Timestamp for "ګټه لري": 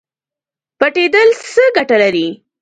1.75-2.27